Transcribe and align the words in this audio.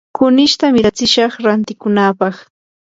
kunishta 0.17 0.65
miratsishaq 0.75 1.31
rantikunapaq. 1.45 2.35